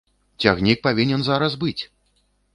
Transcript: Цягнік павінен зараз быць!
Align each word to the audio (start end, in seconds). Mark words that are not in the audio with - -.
Цягнік 0.45 0.81
павінен 0.87 1.21
зараз 1.29 1.61
быць! 1.67 1.79